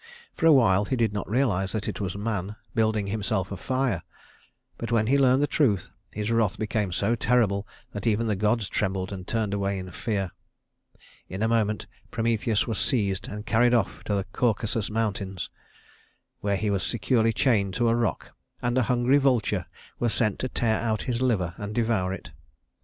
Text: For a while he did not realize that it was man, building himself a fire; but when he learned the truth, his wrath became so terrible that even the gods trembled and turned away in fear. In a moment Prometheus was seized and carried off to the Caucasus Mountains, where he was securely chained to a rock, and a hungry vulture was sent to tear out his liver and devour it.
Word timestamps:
For 0.33 0.47
a 0.47 0.51
while 0.51 0.85
he 0.85 0.95
did 0.95 1.13
not 1.13 1.29
realize 1.29 1.73
that 1.73 1.87
it 1.87 2.01
was 2.01 2.17
man, 2.17 2.55
building 2.73 3.05
himself 3.05 3.51
a 3.51 3.55
fire; 3.55 4.01
but 4.79 4.91
when 4.91 5.05
he 5.05 5.15
learned 5.19 5.43
the 5.43 5.45
truth, 5.45 5.91
his 6.09 6.31
wrath 6.31 6.57
became 6.57 6.91
so 6.91 7.13
terrible 7.13 7.67
that 7.91 8.07
even 8.07 8.25
the 8.25 8.35
gods 8.35 8.67
trembled 8.67 9.11
and 9.13 9.27
turned 9.27 9.53
away 9.53 9.77
in 9.77 9.91
fear. 9.91 10.31
In 11.29 11.43
a 11.43 11.47
moment 11.47 11.85
Prometheus 12.09 12.65
was 12.65 12.79
seized 12.79 13.27
and 13.27 13.45
carried 13.45 13.75
off 13.75 14.03
to 14.05 14.15
the 14.15 14.25
Caucasus 14.33 14.89
Mountains, 14.89 15.51
where 16.39 16.57
he 16.57 16.71
was 16.71 16.81
securely 16.81 17.31
chained 17.31 17.75
to 17.75 17.87
a 17.87 17.93
rock, 17.93 18.31
and 18.59 18.79
a 18.79 18.89
hungry 18.89 19.19
vulture 19.19 19.67
was 19.99 20.15
sent 20.15 20.39
to 20.39 20.49
tear 20.49 20.79
out 20.79 21.03
his 21.03 21.21
liver 21.21 21.53
and 21.59 21.75
devour 21.75 22.11
it. 22.11 22.31